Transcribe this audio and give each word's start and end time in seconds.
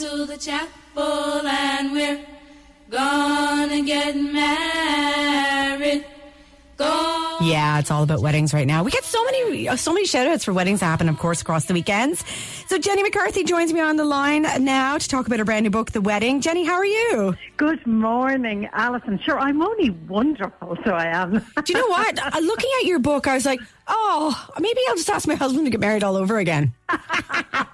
to 0.00 0.24
the 0.24 0.38
chapel 0.38 1.46
and 1.46 1.92
we're 1.92 2.24
gonna 2.90 3.82
get 3.82 4.16
married. 4.16 6.06
Go 6.78 7.36
Yeah, 7.42 7.78
it's 7.78 7.90
all 7.90 8.02
about 8.02 8.22
weddings 8.22 8.54
right 8.54 8.66
now. 8.66 8.82
We 8.82 8.90
get 8.90 9.04
so 9.04 9.22
many, 9.24 9.68
uh, 9.68 9.76
so 9.76 9.92
many 9.92 10.06
shout 10.06 10.26
outs 10.26 10.46
for 10.46 10.54
weddings 10.54 10.80
that 10.80 10.86
happen, 10.86 11.10
of 11.10 11.18
course, 11.18 11.42
across 11.42 11.66
the 11.66 11.74
weekends. 11.74 12.24
So 12.66 12.78
Jenny 12.78 13.02
McCarthy 13.02 13.44
joins 13.44 13.74
me 13.74 13.80
on 13.80 13.96
the 13.96 14.06
line 14.06 14.46
now 14.64 14.96
to 14.96 15.06
talk 15.06 15.26
about 15.26 15.38
her 15.38 15.44
brand 15.44 15.64
new 15.64 15.70
book, 15.70 15.90
The 15.90 16.00
Wedding. 16.00 16.40
Jenny, 16.40 16.64
how 16.64 16.76
are 16.76 16.86
you? 16.86 17.36
Good 17.58 17.86
morning, 17.86 18.70
Alison. 18.72 19.20
Sure, 19.22 19.38
I'm 19.38 19.60
only 19.60 19.90
wonderful, 19.90 20.78
so 20.82 20.92
I 20.92 21.08
am. 21.08 21.32
Do 21.64 21.72
you 21.74 21.78
know 21.78 21.88
what? 21.88 22.18
Uh, 22.18 22.38
Looking 22.40 22.70
at 22.80 22.86
your 22.86 23.00
book, 23.00 23.26
I 23.26 23.34
was 23.34 23.44
like, 23.44 23.60
oh, 23.86 24.48
maybe 24.58 24.80
I'll 24.88 24.96
just 24.96 25.10
ask 25.10 25.28
my 25.28 25.34
husband 25.34 25.66
to 25.66 25.70
get 25.70 25.80
married 25.80 26.02
all 26.04 26.16
over 26.16 26.38
again. 26.38 26.72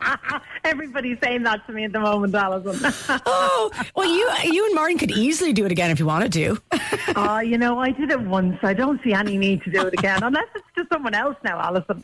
Everybody's 0.76 1.18
saying 1.22 1.44
that 1.44 1.64
to 1.66 1.72
me 1.72 1.84
at 1.84 1.92
the 1.92 2.00
moment, 2.00 2.34
Alison. 2.34 2.92
Oh, 3.28 3.70
well, 3.94 4.06
you, 4.06 4.52
you 4.52 4.66
and 4.66 4.74
Martin 4.74 4.98
could 4.98 5.10
easily 5.10 5.52
do 5.52 5.64
it 5.64 5.72
again 5.72 5.90
if 5.90 5.98
you 5.98 6.06
wanted 6.06 6.32
to. 6.32 6.58
oh, 7.16 7.38
you 7.38 7.56
know, 7.56 7.78
I 7.78 7.90
did 7.92 8.10
it 8.10 8.20
once. 8.20 8.58
I 8.62 8.74
don't 8.74 9.00
see 9.02 9.12
any 9.12 9.36
need 9.38 9.62
to 9.62 9.70
do 9.70 9.86
it 9.86 9.94
again, 9.94 10.22
unless 10.22 10.46
it's 10.54 10.64
to 10.76 10.86
someone 10.92 11.14
else 11.14 11.36
now, 11.44 11.60
Alison. 11.60 12.02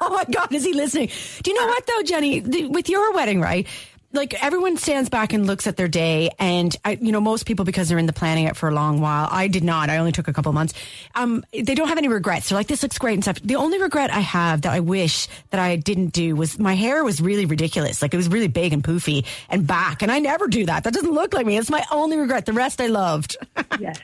oh 0.00 0.10
my 0.10 0.24
God, 0.32 0.52
is 0.52 0.64
he 0.64 0.72
listening? 0.72 1.10
Do 1.42 1.50
you 1.50 1.56
know 1.56 1.66
uh-huh. 1.66 1.74
what 1.74 1.86
though, 1.86 2.02
Jenny? 2.02 2.40
The, 2.40 2.66
with 2.66 2.88
your 2.88 3.12
wedding, 3.12 3.40
right? 3.40 3.66
Like 4.12 4.42
everyone 4.42 4.76
stands 4.76 5.08
back 5.08 5.32
and 5.32 5.46
looks 5.46 5.68
at 5.68 5.76
their 5.76 5.86
day, 5.86 6.30
and 6.38 6.74
I, 6.84 6.98
you 7.00 7.12
know 7.12 7.20
most 7.20 7.46
people 7.46 7.64
because 7.64 7.88
they're 7.88 7.98
in 7.98 8.06
the 8.06 8.12
planning 8.12 8.46
it 8.46 8.56
for 8.56 8.68
a 8.68 8.74
long 8.74 9.00
while. 9.00 9.28
I 9.30 9.46
did 9.46 9.62
not. 9.62 9.88
I 9.88 9.98
only 9.98 10.10
took 10.10 10.26
a 10.26 10.32
couple 10.32 10.52
months. 10.52 10.74
Um, 11.14 11.44
they 11.52 11.76
don't 11.76 11.86
have 11.86 11.98
any 11.98 12.08
regrets. 12.08 12.48
They're 12.48 12.58
like, 12.58 12.66
this 12.66 12.82
looks 12.82 12.98
great 12.98 13.14
and 13.14 13.22
stuff. 13.22 13.40
The 13.40 13.54
only 13.56 13.80
regret 13.80 14.10
I 14.12 14.20
have 14.20 14.62
that 14.62 14.72
I 14.72 14.80
wish 14.80 15.28
that 15.50 15.60
I 15.60 15.76
didn't 15.76 16.08
do 16.08 16.34
was 16.34 16.58
my 16.58 16.74
hair 16.74 17.04
was 17.04 17.20
really 17.20 17.46
ridiculous. 17.46 18.02
Like 18.02 18.12
it 18.12 18.16
was 18.16 18.28
really 18.28 18.48
big 18.48 18.72
and 18.72 18.82
poofy 18.82 19.24
and 19.48 19.64
back, 19.66 20.02
and 20.02 20.10
I 20.10 20.18
never 20.18 20.48
do 20.48 20.66
that. 20.66 20.82
That 20.82 20.92
doesn't 20.92 21.12
look 21.12 21.32
like 21.32 21.46
me. 21.46 21.56
It's 21.56 21.70
my 21.70 21.84
only 21.92 22.16
regret. 22.16 22.46
The 22.46 22.52
rest 22.52 22.80
I 22.80 22.88
loved. 22.88 23.36
yes. 23.78 24.00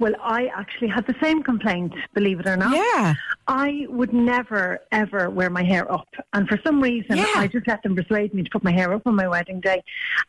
Well, 0.00 0.14
I 0.22 0.46
actually 0.46 0.88
had 0.88 1.06
the 1.06 1.14
same 1.22 1.42
complaint, 1.42 1.92
believe 2.14 2.40
it 2.40 2.46
or 2.46 2.56
not. 2.56 2.74
Yeah. 2.74 3.14
I 3.46 3.86
would 3.90 4.12
never, 4.14 4.80
ever 4.92 5.28
wear 5.28 5.50
my 5.50 5.62
hair 5.62 5.90
up. 5.92 6.08
And 6.32 6.48
for 6.48 6.58
some 6.64 6.80
reason, 6.82 7.18
Yeah. 7.18 7.26
I 7.36 7.46
just 7.46 7.66
let 7.68 7.82
them 7.82 7.94
persuade 7.94 8.32
me 8.32 8.42
to 8.42 8.50
put 8.50 8.64
my 8.64 8.72
hair 8.72 8.92
up 8.94 9.02
on 9.06 9.14
my 9.14 9.28
wedding 9.28 9.60
day. 9.60 9.82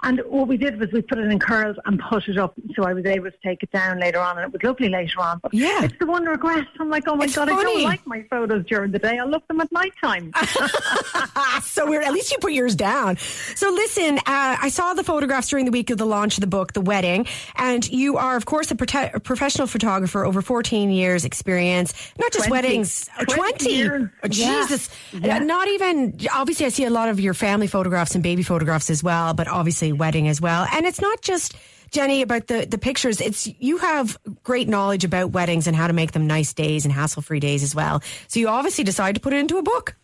And 0.04 0.22
what 0.28 0.48
we 0.50 0.58
did 0.58 0.78
was 0.80 0.92
we 0.92 1.02
put 1.02 1.20
it 1.20 1.32
in 1.32 1.40
curls 1.40 1.78
and 1.86 2.00
put 2.00 2.28
it 2.28 2.38
up. 2.38 2.54
So 2.76 2.84
I 2.84 2.94
was 2.94 3.06
able 3.06 3.32
to 3.32 3.38
take 3.46 3.64
it 3.64 3.72
down 3.72 4.00
later 4.00 4.20
on. 4.20 4.38
And 4.38 4.46
it 4.48 4.52
was 4.54 4.62
lovely 4.64 4.90
later 4.90 5.22
on. 5.22 5.40
But 5.42 5.54
Yeah. 5.54 5.84
it's 5.86 5.98
the 6.00 6.06
one 6.06 6.26
regret. 6.26 6.66
I'm 6.80 6.90
like, 6.90 7.08
oh 7.08 7.16
my 7.16 7.26
It's 7.26 7.36
God, 7.36 7.48
I 7.50 7.56
don't 7.64 7.84
like 7.84 8.06
my 8.06 8.24
photos 8.30 8.66
during 8.66 8.92
the 8.92 9.00
day. 9.00 9.20
I'll 9.20 9.30
look 9.30 9.48
them 9.48 9.62
at 9.62 9.72
night 9.72 9.94
time. 10.04 10.34
so 11.64 11.90
we're 11.90 12.02
At 12.02 12.12
least 12.14 12.32
you 12.32 12.38
put 12.40 12.52
yours 12.54 12.76
down. 12.76 13.18
So 13.56 13.70
listen, 13.72 14.18
uh, 14.18 14.22
I 14.62 14.70
saw 14.70 14.94
the 14.94 15.04
photographs 15.04 15.48
during 15.48 15.66
the 15.66 15.72
week 15.72 15.90
of 15.92 15.98
the 15.98 16.06
launch 16.06 16.38
of 16.38 16.42
the 16.42 16.48
book, 16.48 16.74
The 16.74 16.82
Wedding, 16.82 17.26
and 17.56 17.88
you 17.90 18.18
are, 18.18 18.36
of 18.36 18.46
course, 18.46 18.70
a, 18.72 18.76
prote- 18.76 19.14
a 19.14 19.20
professional 19.20 19.61
photographer, 19.68 20.26
over 20.26 20.42
14 20.42 20.90
years 20.92 21.26
experience, 21.26 21.94
not 22.20 22.32
just 22.32 22.48
20. 22.48 22.52
weddings. 22.68 23.10
Oh, 23.20 23.26
20 23.26 23.70
years. 23.70 24.10
Oh, 24.24 24.28
Yeah. 24.32 24.62
Jesus. 24.68 24.90
Yeah. 25.14 25.38
Uh, 25.38 25.40
Not 25.40 25.68
even, 25.68 26.18
obviously, 26.34 26.66
I 26.66 26.70
see 26.70 26.86
a 26.86 26.90
lot 26.90 27.10
of 27.10 27.20
your 27.20 27.34
family 27.34 27.68
photographs 27.68 28.16
and 28.16 28.24
baby 28.24 28.44
photographs 28.44 28.90
as 28.90 29.04
well, 29.04 29.34
but 29.34 29.48
obviously 29.48 29.92
wedding 29.94 30.28
as 30.28 30.40
well. 30.42 30.68
And 30.72 30.86
it's 30.86 31.02
not 31.02 31.22
just, 31.22 31.56
Jenny, 31.92 32.22
about 32.22 32.48
the, 32.48 32.66
the 32.66 32.78
pictures. 32.78 33.20
It's 33.22 33.48
you 33.60 33.78
have 33.78 34.18
great 34.44 34.68
knowledge 34.70 35.04
about 35.04 35.32
weddings 35.32 35.68
and 35.68 35.76
how 35.76 35.88
to 35.88 35.94
make 35.94 36.12
them 36.14 36.26
nice 36.28 36.54
days 36.54 36.86
and 36.86 36.94
hassle 36.94 37.22
free 37.22 37.40
days 37.40 37.64
as 37.64 37.76
well. 37.76 38.02
So 38.28 38.40
you 38.40 38.48
obviously 38.48 38.84
decide 38.84 39.16
to 39.16 39.22
put 39.22 39.34
it 39.34 39.38
into 39.38 39.58
a 39.58 39.64
book. 39.64 39.96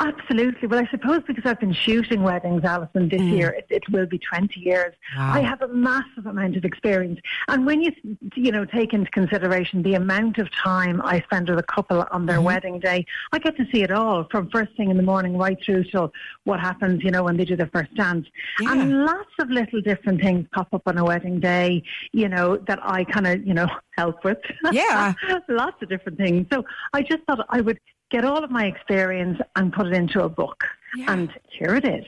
Absolutely. 0.00 0.66
Well, 0.66 0.80
I 0.80 0.90
suppose 0.90 1.22
because 1.26 1.44
I've 1.46 1.60
been 1.60 1.72
shooting 1.72 2.22
weddings, 2.22 2.64
Alison, 2.64 3.08
this 3.08 3.20
mm. 3.20 3.36
year, 3.36 3.50
it, 3.50 3.66
it 3.70 3.88
will 3.90 4.06
be 4.06 4.18
20 4.18 4.58
years. 4.60 4.92
Wow. 5.16 5.34
I 5.34 5.40
have 5.40 5.62
a 5.62 5.68
massive 5.68 6.26
amount 6.26 6.56
of 6.56 6.64
experience. 6.64 7.20
And 7.48 7.64
when 7.64 7.80
you, 7.80 7.92
you 8.34 8.50
know, 8.50 8.64
take 8.64 8.92
into 8.92 9.10
consideration 9.12 9.82
the 9.82 9.94
amount 9.94 10.38
of 10.38 10.50
time 10.52 11.00
I 11.04 11.20
spend 11.22 11.48
with 11.48 11.60
a 11.60 11.62
couple 11.62 12.04
on 12.10 12.26
their 12.26 12.36
mm-hmm. 12.36 12.44
wedding 12.44 12.80
day, 12.80 13.06
I 13.32 13.38
get 13.38 13.56
to 13.56 13.66
see 13.72 13.82
it 13.82 13.92
all 13.92 14.24
from 14.30 14.50
first 14.50 14.76
thing 14.76 14.90
in 14.90 14.96
the 14.96 15.02
morning 15.02 15.38
right 15.38 15.58
through 15.64 15.84
till 15.84 16.12
what 16.42 16.58
happens, 16.58 17.04
you 17.04 17.12
know, 17.12 17.22
when 17.22 17.36
they 17.36 17.44
do 17.44 17.54
their 17.54 17.70
first 17.72 17.94
dance. 17.94 18.26
Yeah. 18.60 18.72
And 18.72 19.04
lots 19.04 19.30
of 19.38 19.48
little 19.48 19.80
different 19.80 20.20
things 20.20 20.46
pop 20.52 20.74
up 20.74 20.82
on 20.86 20.98
a 20.98 21.04
wedding 21.04 21.38
day, 21.38 21.84
you 22.12 22.28
know, 22.28 22.56
that 22.66 22.80
I 22.82 23.04
kind 23.04 23.28
of, 23.28 23.46
you 23.46 23.54
know, 23.54 23.68
help 23.96 24.24
with. 24.24 24.38
Yeah. 24.72 25.14
lots 25.48 25.80
of 25.82 25.88
different 25.88 26.18
things. 26.18 26.46
So 26.52 26.64
I 26.92 27.02
just 27.02 27.22
thought 27.24 27.46
I 27.48 27.60
would 27.60 27.78
get 28.14 28.24
all 28.24 28.44
of 28.44 28.50
my 28.50 28.66
experience 28.66 29.40
and 29.56 29.72
put 29.72 29.88
it 29.88 29.92
into 29.92 30.22
a 30.22 30.28
book. 30.28 30.62
Yeah. 30.96 31.12
And 31.12 31.30
here 31.58 31.74
it 31.76 31.84
is. 31.84 32.04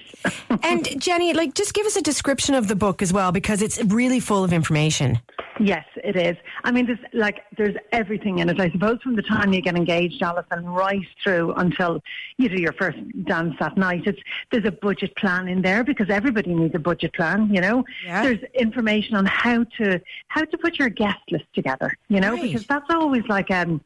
And 0.62 1.00
Jenny, 1.00 1.32
like, 1.32 1.54
just 1.54 1.74
give 1.74 1.86
us 1.86 1.96
a 1.96 2.02
description 2.02 2.54
of 2.54 2.66
the 2.68 2.76
book 2.76 3.02
as 3.02 3.12
well, 3.12 3.30
because 3.32 3.62
it's 3.62 3.82
really 3.84 4.20
full 4.20 4.42
of 4.44 4.52
information. 4.52 5.20
yes, 5.60 5.84
it 6.04 6.16
is. 6.16 6.36
I 6.64 6.70
mean, 6.70 6.86
there's 6.86 6.98
like 7.12 7.42
there's 7.56 7.76
everything 7.92 8.40
in 8.40 8.48
it. 8.50 8.60
I 8.60 8.70
suppose 8.70 9.00
from 9.02 9.16
the 9.16 9.22
time 9.22 9.52
you 9.52 9.60
get 9.62 9.74
engaged, 9.76 10.20
Alison, 10.22 10.64
right 10.66 11.06
through 11.22 11.52
until 11.54 12.02
you 12.36 12.48
do 12.48 12.60
your 12.60 12.72
first 12.74 12.98
dance 13.24 13.54
that 13.60 13.76
night. 13.78 14.02
It's 14.06 14.20
there's 14.50 14.64
a 14.66 14.72
budget 14.72 15.16
plan 15.16 15.48
in 15.48 15.62
there 15.62 15.82
because 15.84 16.10
everybody 16.10 16.54
needs 16.54 16.74
a 16.74 16.78
budget 16.78 17.14
plan. 17.14 17.48
You 17.54 17.60
know, 17.62 17.84
Yeah. 18.04 18.22
there's 18.24 18.42
information 18.54 19.14
on 19.16 19.24
how 19.26 19.64
to 19.78 20.00
how 20.28 20.42
to 20.44 20.58
put 20.58 20.78
your 20.78 20.90
guest 20.90 21.18
list 21.30 21.46
together. 21.54 21.96
You 22.08 22.20
know, 22.20 22.32
Right. 22.34 22.42
because 22.42 22.66
that's 22.66 22.90
always 22.90 23.24
like 23.28 23.50
um 23.50 23.80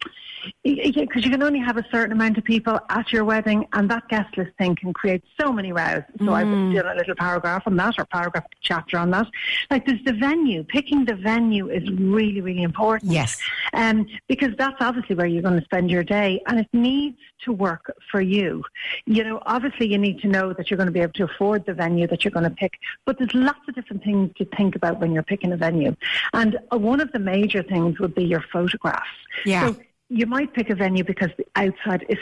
because 0.64 1.24
you 1.24 1.30
can 1.30 1.42
only 1.42 1.58
have 1.60 1.76
a 1.76 1.84
certain 1.90 2.12
amount 2.12 2.38
of 2.38 2.44
people 2.44 2.78
at 2.88 3.12
your 3.12 3.24
wedding, 3.24 3.66
and 3.74 3.90
that 3.90 4.08
guest 4.08 4.36
list 4.36 4.50
thing 4.58 4.74
can 4.74 4.92
create 4.92 5.22
so 5.40 5.49
many 5.52 5.72
rows. 5.72 6.02
So 6.18 6.24
Mm. 6.24 6.74
done 6.74 6.86
a 6.86 6.94
little 6.94 7.14
paragraph 7.14 7.62
on 7.66 7.76
that, 7.76 7.98
or 7.98 8.04
paragraph 8.04 8.44
chapter 8.62 8.98
on 8.98 9.10
that. 9.10 9.26
Like 9.70 9.86
there's 9.86 10.02
the 10.04 10.12
venue. 10.12 10.64
Picking 10.64 11.04
the 11.04 11.14
venue 11.14 11.68
is 11.68 11.88
really, 11.90 12.40
really 12.40 12.62
important. 12.62 13.12
Yes. 13.12 13.38
Um, 13.72 14.06
because 14.28 14.52
that's 14.56 14.76
obviously 14.80 15.14
where 15.16 15.26
you're 15.26 15.42
going 15.42 15.58
to 15.58 15.64
spend 15.64 15.90
your 15.90 16.04
day, 16.04 16.40
and 16.46 16.60
it 16.60 16.68
needs 16.72 17.18
to 17.44 17.52
work 17.52 17.94
for 18.10 18.20
you. 18.20 18.64
You 19.06 19.24
know, 19.24 19.42
obviously 19.46 19.86
you 19.88 19.98
need 19.98 20.20
to 20.20 20.28
know 20.28 20.52
that 20.52 20.70
you're 20.70 20.76
going 20.76 20.88
to 20.88 20.92
be 20.92 21.00
able 21.00 21.14
to 21.14 21.24
afford 21.24 21.64
the 21.66 21.74
venue 21.74 22.06
that 22.08 22.24
you're 22.24 22.32
going 22.32 22.44
to 22.44 22.50
pick, 22.50 22.74
but 23.06 23.18
there's 23.18 23.34
lots 23.34 23.60
of 23.68 23.74
different 23.74 24.04
things 24.04 24.30
to 24.36 24.44
think 24.56 24.76
about 24.76 25.00
when 25.00 25.12
you're 25.12 25.22
picking 25.22 25.52
a 25.52 25.56
venue. 25.56 25.94
And 26.32 26.58
uh, 26.72 26.78
one 26.78 27.00
of 27.00 27.10
the 27.12 27.18
major 27.18 27.62
things 27.62 27.98
would 27.98 28.14
be 28.14 28.24
your 28.24 28.44
photographs. 28.52 29.08
Yeah. 29.46 29.68
So 29.68 29.76
you 30.10 30.26
might 30.26 30.52
pick 30.52 30.70
a 30.70 30.74
venue 30.74 31.04
because 31.04 31.30
the 31.38 31.46
outside 31.54 32.04
is 32.08 32.18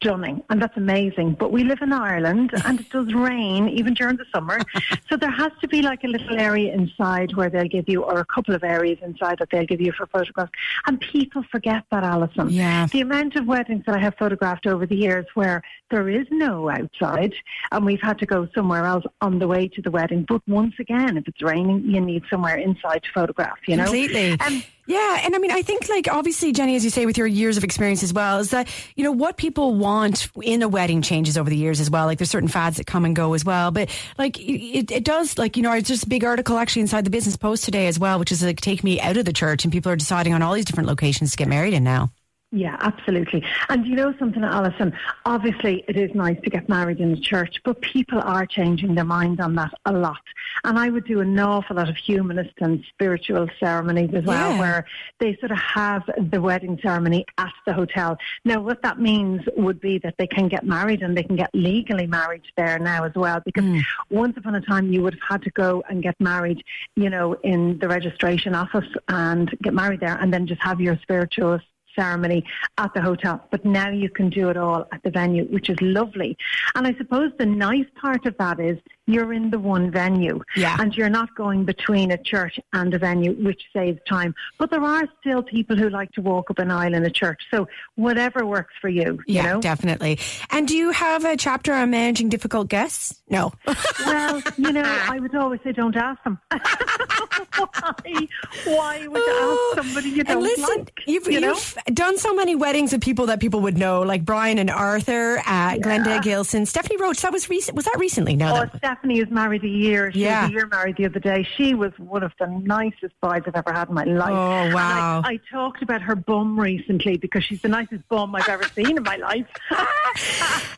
stunning 0.00 0.42
and 0.48 0.62
that's 0.62 0.76
amazing. 0.76 1.34
But 1.34 1.50
we 1.50 1.64
live 1.64 1.78
in 1.82 1.92
Ireland 1.92 2.52
and 2.64 2.80
it 2.80 2.88
does 2.90 3.12
rain 3.12 3.68
even 3.68 3.94
during 3.94 4.16
the 4.16 4.24
summer. 4.32 4.60
so 5.08 5.16
there 5.16 5.30
has 5.30 5.50
to 5.60 5.68
be 5.68 5.82
like 5.82 6.04
a 6.04 6.08
little 6.08 6.38
area 6.38 6.72
inside 6.72 7.34
where 7.34 7.50
they'll 7.50 7.68
give 7.68 7.88
you, 7.88 8.04
or 8.04 8.20
a 8.20 8.24
couple 8.24 8.54
of 8.54 8.62
areas 8.62 8.98
inside 9.02 9.38
that 9.40 9.50
they'll 9.50 9.66
give 9.66 9.80
you 9.80 9.92
for 9.92 10.06
photographs. 10.06 10.52
And 10.86 11.00
people 11.00 11.42
forget 11.50 11.84
that, 11.90 12.04
Alison. 12.04 12.48
Yeah. 12.48 12.86
The 12.86 13.00
amount 13.00 13.34
of 13.34 13.46
weddings 13.46 13.84
that 13.86 13.96
I 13.96 13.98
have 13.98 14.14
photographed 14.14 14.66
over 14.66 14.86
the 14.86 14.96
years 14.96 15.26
where 15.34 15.62
there 15.90 16.08
is 16.08 16.26
no 16.30 16.70
outside 16.70 17.34
and 17.72 17.84
we've 17.84 18.00
had 18.00 18.18
to 18.20 18.26
go 18.26 18.48
somewhere 18.54 18.84
else 18.84 19.04
on 19.20 19.40
the 19.40 19.48
way 19.48 19.66
to 19.66 19.82
the 19.82 19.90
wedding. 19.90 20.24
But 20.28 20.42
once 20.46 20.74
again, 20.78 21.16
if 21.16 21.26
it's 21.26 21.42
raining, 21.42 21.82
you 21.84 22.00
need 22.00 22.22
somewhere 22.30 22.56
inside 22.56 23.02
to 23.02 23.08
photograph, 23.12 23.58
you 23.66 23.76
know? 23.76 23.84
Completely. 23.84 24.38
Um, 24.40 24.62
yeah, 24.86 25.20
and 25.22 25.34
I 25.34 25.38
mean, 25.38 25.52
I 25.52 25.62
think 25.62 25.88
like 25.88 26.08
obviously, 26.10 26.52
Jenny, 26.52 26.74
as 26.74 26.82
you 26.82 26.90
say, 26.90 27.06
with 27.06 27.16
your 27.16 27.26
years 27.26 27.56
of 27.56 27.62
experience 27.62 28.02
as 28.02 28.12
well, 28.12 28.38
is 28.38 28.50
that 28.50 28.68
you 28.96 29.04
know 29.04 29.12
what 29.12 29.36
people 29.36 29.74
want 29.74 30.28
in 30.42 30.62
a 30.62 30.68
wedding 30.68 31.02
changes 31.02 31.38
over 31.38 31.48
the 31.48 31.56
years 31.56 31.78
as 31.78 31.88
well. 31.88 32.06
Like 32.06 32.18
there's 32.18 32.30
certain 32.30 32.48
fads 32.48 32.78
that 32.78 32.86
come 32.86 33.04
and 33.04 33.14
go 33.14 33.34
as 33.34 33.44
well, 33.44 33.70
but 33.70 33.90
like 34.18 34.40
it, 34.40 34.90
it 34.90 35.04
does. 35.04 35.38
Like 35.38 35.56
you 35.56 35.62
know, 35.62 35.72
it's 35.72 35.88
just 35.88 36.04
a 36.04 36.08
big 36.08 36.24
article 36.24 36.58
actually 36.58 36.82
inside 36.82 37.04
the 37.04 37.10
Business 37.10 37.36
Post 37.36 37.64
today 37.64 37.86
as 37.86 37.98
well, 37.98 38.18
which 38.18 38.32
is 38.32 38.42
like 38.42 38.60
take 38.60 38.82
me 38.82 39.00
out 39.00 39.16
of 39.16 39.24
the 39.24 39.32
church, 39.32 39.64
and 39.64 39.72
people 39.72 39.92
are 39.92 39.96
deciding 39.96 40.34
on 40.34 40.42
all 40.42 40.54
these 40.54 40.64
different 40.64 40.88
locations 40.88 41.30
to 41.30 41.36
get 41.36 41.48
married 41.48 41.74
in 41.74 41.84
now. 41.84 42.10
Yeah, 42.54 42.76
absolutely. 42.80 43.42
And 43.70 43.86
you 43.86 43.96
know 43.96 44.14
something, 44.18 44.44
Alison? 44.44 44.92
Obviously, 45.24 45.86
it 45.88 45.96
is 45.96 46.14
nice 46.14 46.38
to 46.44 46.50
get 46.50 46.68
married 46.68 47.00
in 47.00 47.12
the 47.12 47.20
church, 47.20 47.56
but 47.64 47.80
people 47.80 48.20
are 48.20 48.44
changing 48.44 48.94
their 48.94 49.06
mind 49.06 49.40
on 49.40 49.54
that 49.54 49.72
a 49.86 49.92
lot. 49.92 50.20
And 50.62 50.78
I 50.78 50.90
would 50.90 51.06
do 51.06 51.20
an 51.20 51.38
awful 51.38 51.76
lot 51.76 51.88
of 51.88 51.96
humanist 51.96 52.52
and 52.58 52.84
spiritual 52.90 53.48
ceremonies 53.58 54.10
as 54.12 54.24
well, 54.24 54.52
Yeah. 54.52 54.58
where 54.58 54.86
they 55.18 55.34
sort 55.36 55.50
of 55.50 55.56
have 55.56 56.02
the 56.30 56.42
wedding 56.42 56.78
ceremony 56.82 57.24
at 57.38 57.54
the 57.64 57.72
hotel. 57.72 58.18
Now, 58.44 58.60
what 58.60 58.82
that 58.82 59.00
means 59.00 59.40
would 59.56 59.80
be 59.80 59.96
that 60.00 60.16
they 60.18 60.26
can 60.26 60.48
get 60.48 60.62
married 60.62 61.00
and 61.02 61.16
they 61.16 61.22
can 61.22 61.36
get 61.36 61.48
legally 61.54 62.06
married 62.06 62.42
there 62.58 62.78
now 62.78 63.04
as 63.04 63.14
well, 63.14 63.40
because 63.46 63.64
hmm. 63.64 63.78
once 64.10 64.36
upon 64.36 64.56
a 64.56 64.60
time 64.60 64.92
you 64.92 65.02
would 65.02 65.14
have 65.14 65.22
had 65.26 65.42
to 65.44 65.50
go 65.52 65.82
and 65.88 66.02
get 66.02 66.20
married, 66.20 66.62
you 66.96 67.08
know, 67.08 67.32
in 67.44 67.78
the 67.78 67.88
registration 67.88 68.54
office 68.54 68.88
and 69.08 69.56
get 69.62 69.72
married 69.72 70.00
there, 70.00 70.18
and 70.20 70.34
then 70.34 70.46
just 70.46 70.62
have 70.62 70.82
your 70.82 70.98
spiritualist 70.98 71.64
ceremony 71.96 72.44
at 72.78 72.92
the 72.94 73.02
hotel. 73.02 73.46
But 73.50 73.64
now 73.64 73.90
you 73.90 74.08
can 74.10 74.30
do 74.30 74.48
it 74.50 74.56
all 74.56 74.86
at 74.92 75.02
the 75.02 75.10
venue, 75.10 75.44
which 75.46 75.68
is 75.70 75.76
lovely. 75.80 76.36
And 76.74 76.86
I 76.86 76.94
suppose 76.94 77.32
the 77.38 77.46
nice 77.46 77.86
part 78.00 78.26
of 78.26 78.36
that 78.38 78.60
is 78.60 78.78
you're 79.06 79.32
in 79.32 79.50
the 79.50 79.58
one 79.58 79.90
venue. 79.90 80.40
Yeah. 80.56 80.76
And 80.78 80.94
you're 80.94 81.08
not 81.10 81.34
going 81.34 81.64
between 81.64 82.10
a 82.12 82.16
church 82.18 82.58
and 82.72 82.92
a 82.94 82.98
venue, 82.98 83.32
which 83.34 83.62
saves 83.72 83.98
time. 84.08 84.34
But 84.58 84.70
there 84.70 84.82
are 84.84 85.04
still 85.20 85.42
people 85.42 85.76
who 85.76 85.90
like 85.90 86.12
to 86.12 86.20
walk 86.20 86.50
up 86.50 86.58
an 86.58 86.70
aisle 86.70 86.94
in 86.94 87.04
a 87.04 87.10
church. 87.10 87.40
So 87.52 87.66
whatever 87.96 88.46
works 88.46 88.74
for 88.80 88.88
you, 88.88 89.20
Yeah, 89.26 89.42
you 89.42 89.48
know? 89.54 89.60
definitely. 89.60 90.18
And 90.50 90.68
do 90.68 90.76
you 90.76 90.90
have 90.90 91.24
a 91.24 91.36
chapter 91.36 91.72
on 91.72 91.90
managing 91.90 92.28
difficult 92.28 92.68
guests? 92.68 93.20
No. 93.28 93.52
Well, 94.04 94.42
you 94.58 94.72
know, 94.72 94.82
I 95.08 95.18
would 95.20 95.34
always 95.34 95.60
say 95.64 95.72
don't 95.72 95.96
ask 95.96 96.22
them. 96.24 96.38
why, 96.50 98.26
why 98.64 99.06
would 99.06 99.20
you 99.22 99.68
ask 99.74 99.86
somebody 99.86 100.08
you 100.10 100.24
don't 100.24 100.42
listen, 100.42 100.78
like? 100.80 100.92
you've, 101.06 101.26
you 101.30 101.40
know? 101.40 101.48
you've 101.54 101.76
done 101.94 102.18
so 102.18 102.34
many 102.34 102.54
weddings 102.56 102.92
of 102.92 103.00
people 103.00 103.26
that 103.26 103.40
people 103.40 103.60
would 103.60 103.78
know, 103.78 104.02
like 104.02 104.24
Brian 104.24 104.58
and 104.58 104.70
Arthur, 104.70 105.38
uh, 105.46 105.74
Glenda 105.76 106.22
Gilson, 106.22 106.66
Stephanie 106.66 106.96
Roche. 106.98 107.20
That 107.20 107.32
was 107.32 107.48
recent. 107.48 107.76
Was 107.76 107.84
that 107.86 107.96
recently? 107.98 108.36
No, 108.36 108.52
Oh, 108.62 108.78
that, 108.82 108.91
Stephanie 108.92 109.20
is 109.20 109.30
married 109.30 109.64
a 109.64 109.68
year. 109.68 110.12
She 110.12 110.20
Yeah. 110.20 110.42
was 110.42 110.50
a 110.50 110.52
year 110.52 110.66
married 110.66 110.96
the 110.96 111.06
other 111.06 111.18
day. 111.18 111.46
She 111.56 111.72
was 111.72 111.92
one 111.98 112.22
of 112.22 112.32
the 112.38 112.46
nicest 112.46 113.18
brides 113.22 113.46
I've 113.48 113.54
ever 113.56 113.72
had 113.72 113.88
in 113.88 113.94
my 113.94 114.04
life. 114.04 114.30
Oh, 114.32 114.74
wow. 114.74 115.22
I, 115.24 115.32
I 115.32 115.40
talked 115.50 115.82
about 115.82 116.02
her 116.02 116.14
bum 116.14 116.60
recently 116.60 117.16
because 117.16 117.42
she's 117.44 117.62
the 117.62 117.68
nicest 117.68 118.06
bum 118.08 118.34
I've 118.34 118.48
ever 118.48 118.64
seen 118.74 118.96
in 118.98 119.02
my 119.02 119.16
life. 119.16 119.46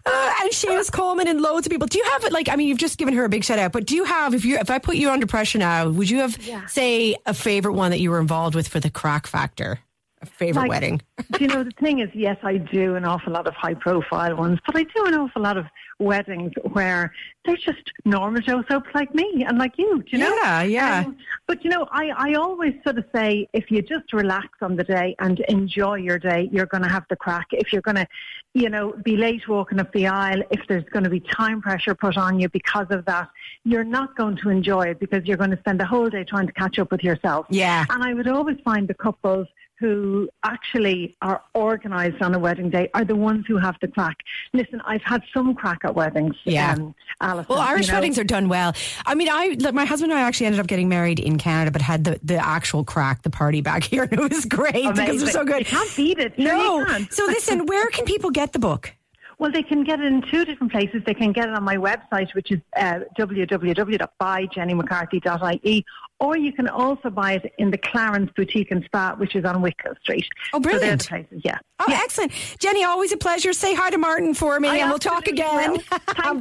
Uh, 0.07 0.33
and 0.43 0.77
was 0.77 0.91
Coleman 0.91 1.27
in 1.27 1.41
loads 1.41 1.67
of 1.67 1.71
people. 1.71 1.89
Do 1.89 1.99
you 1.99 2.05
have 2.05 2.31
like? 2.31 2.49
I 2.51 2.57
mean, 2.57 2.69
you've 2.69 2.79
just 2.79 2.99
given 2.99 3.15
her 3.15 3.25
a 3.25 3.29
big 3.29 3.43
shout 3.43 3.59
out, 3.59 3.73
but 3.73 3.87
do 3.87 3.97
you 3.97 4.05
have? 4.05 4.35
If 4.35 4.45
you, 4.45 4.59
if 4.59 4.71
I 4.71 4.79
put 4.79 4.97
you 4.97 5.11
under 5.11 5.27
pressure 5.27 5.59
now, 5.59 5.89
would 5.89 6.09
you 6.11 6.19
have 6.19 6.39
Yeah. 6.47 6.67
say 6.67 7.17
a 7.27 7.33
favorite 7.35 7.73
one 7.73 7.91
that 7.91 8.01
you 8.01 8.11
were 8.11 8.21
involved 8.21 8.55
with 8.55 8.69
for 8.69 8.79
the 8.81 8.91
crack 8.91 9.27
factor? 9.27 9.81
Favorite 10.25 10.63
Like, 10.63 10.69
wedding? 10.71 11.01
do 11.33 11.45
you 11.45 11.49
know, 11.49 11.65
the 11.65 11.71
thing 11.73 12.01
is, 12.01 12.09
yes, 12.15 12.37
I 12.43 12.59
do 12.59 12.97
an 12.97 13.05
awful 13.05 13.33
lot 13.33 13.47
of 13.47 13.55
high 13.55 13.75
profile 13.75 14.37
ones, 14.37 14.59
but 14.67 14.77
I 14.77 14.83
do 14.85 15.05
an 15.07 15.15
awful 15.15 15.43
lot 15.43 15.57
of 15.57 15.67
weddings 16.01 16.53
where 16.73 17.13
they're 17.45 17.57
just 17.57 17.93
normal 18.05 18.41
Joe 18.43 18.65
soaps 18.69 18.89
like 18.95 19.15
me 19.15 19.45
and 19.47 19.59
like 19.59 19.79
you, 19.79 20.03
do 20.03 20.17
you 20.17 20.19
know? 20.19 20.37
Yeah, 20.43 20.63
yeah. 20.63 21.05
Um, 21.07 21.17
but 21.47 21.63
you 21.65 21.71
know, 21.71 21.87
I, 21.93 22.11
I 22.17 22.35
always 22.35 22.75
sort 22.83 22.99
of 22.99 23.05
say 23.15 23.49
if 23.53 23.71
you 23.71 23.81
just 23.83 24.13
relax 24.13 24.49
on 24.61 24.77
the 24.77 24.85
day 24.85 25.15
and 25.21 25.41
enjoy 25.49 25.97
your 25.97 26.19
day, 26.19 26.49
you're 26.51 26.67
going 26.67 26.83
to 26.83 26.89
have 26.89 27.05
the 27.11 27.17
crack. 27.17 27.47
If 27.53 27.73
you're 27.73 27.83
going 27.83 27.97
to, 27.97 28.09
you 28.55 28.69
know, 28.71 28.93
be 29.05 29.17
late 29.17 29.47
walking 29.49 29.79
up 29.79 29.93
the 29.93 30.07
aisle, 30.09 30.43
if 30.51 30.61
there's 30.69 30.85
going 30.85 31.05
to 31.05 31.11
be 31.11 31.21
time 31.21 31.61
pressure 31.63 31.95
put 31.95 32.17
on 32.17 32.41
you 32.41 32.49
because 32.49 32.87
of 32.91 33.05
that, 33.05 33.29
you're 33.65 33.85
not 33.85 34.17
going 34.17 34.37
to 34.39 34.51
enjoy 34.51 34.87
it 34.89 34.99
because 34.99 35.25
you're 35.27 35.37
going 35.37 35.51
to 35.51 35.59
spend 35.59 35.79
the 35.81 35.87
whole 35.87 36.09
day 36.09 36.25
trying 36.25 36.47
to 36.47 36.53
catch 36.55 36.79
up 36.79 36.91
with 36.91 37.05
yourself. 37.05 37.47
Yeah. 37.51 37.85
And 37.91 38.03
I 38.03 38.15
would 38.15 38.27
always 38.29 38.57
find 38.65 38.89
the 38.89 38.95
couples 38.95 39.47
who 39.81 40.29
actually 40.45 41.17
are 41.21 41.43
organised 41.55 42.23
on 42.23 42.35
a 42.35 42.39
wedding 42.39 42.71
day 42.71 42.89
are 42.95 43.05
the 43.05 43.17
ones 43.17 43.45
who 43.49 43.57
have 43.59 43.77
the 43.81 43.89
crack. 43.89 44.17
Listen, 44.53 44.81
I've 44.87 45.03
had 45.03 45.23
some 45.33 45.55
crack 45.55 45.79
at 45.85 45.95
weddings, 45.95 46.37
Yeah. 46.45 46.73
um, 46.75 46.95
Alison. 47.21 47.47
Well, 47.49 47.59
Irish 47.61 47.87
you 47.87 47.93
know. 47.93 47.99
weddings 47.99 48.19
are 48.19 48.25
done 48.25 48.49
well. 48.49 48.75
I 49.05 49.15
mean, 49.15 49.29
I 49.31 49.57
like, 49.59 49.75
my 49.75 49.85
husband 49.85 50.13
and 50.13 50.21
I 50.21 50.23
actually 50.23 50.47
ended 50.47 50.61
up 50.61 50.67
getting 50.69 50.89
married 50.89 51.19
in 51.19 51.39
Canada, 51.39 51.71
but 51.71 51.83
had 51.83 52.05
the, 52.05 52.21
the 52.23 52.37
actual 52.37 52.85
crack, 52.85 53.23
the 53.23 53.31
party 53.31 53.61
back 53.61 53.83
here, 53.91 54.05
and 54.05 54.13
it 54.13 54.21
was 54.33 54.45
great 54.45 54.73
because 54.75 54.99
it 55.21 55.25
was 55.25 55.33
so 55.33 55.45
good. 55.45 55.61
You 55.61 55.65
can't 55.67 55.97
beat 55.97 56.19
it. 56.19 56.39
No. 56.39 56.87
So 57.11 57.27
listen, 57.27 57.67
where 57.67 57.89
can 57.91 58.05
people 58.05 58.31
get 58.31 58.53
the 58.53 58.59
book? 58.59 58.95
Well, 59.39 59.51
they 59.51 59.63
can 59.63 59.85
get 59.85 60.01
it 60.01 60.07
in 60.07 60.23
two 60.23 60.45
different 60.45 60.73
places. 60.73 61.03
They 61.05 61.15
can 61.15 61.33
get 61.33 61.49
it 61.49 61.55
on 61.55 61.65
my 61.65 61.77
website, 61.77 62.33
which 62.35 62.51
is 62.53 62.61
uh, 62.77 63.01
www.buygennymccarthy.ie, 63.19 65.85
or 66.21 66.37
you 66.37 66.53
can 66.53 66.69
also 66.69 67.11
buy 67.11 67.33
it 67.35 67.53
in 67.59 67.71
the 67.71 67.79
Clarence 67.79 68.31
Boutique 68.37 68.71
and 68.71 68.85
Spa, 68.85 69.15
which 69.17 69.35
is 69.35 69.45
on 69.45 69.61
Wicklow 69.61 69.95
Street. 70.03 70.27
Oh, 70.53 70.59
So 70.59 70.61
brilliant. 70.61 71.03
the 71.03 71.09
places, 71.09 71.41
yeah. 71.45 71.59
Oh, 71.81 71.85
excellent. 71.89 72.33
Jenny, 72.61 72.85
always 72.85 73.13
a 73.13 73.17
pleasure. 73.17 73.53
Say 73.53 73.75
hi 73.75 73.91
to 73.91 73.99
Martin 73.99 74.35
for 74.35 74.61
me, 74.61 74.69
I 74.69 74.77
and 74.79 74.91
we'll 74.91 74.99
talk 74.99 75.27
again. 75.27 75.79
Thanks 75.81 75.89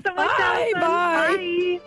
so 0.08 0.14
much, 0.16 0.38
Bye. 0.38 0.72
Bye. 0.76 0.80
Bye. 0.80 1.80